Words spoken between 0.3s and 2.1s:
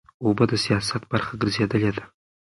د سیاست برخه ګرځېدلې ده.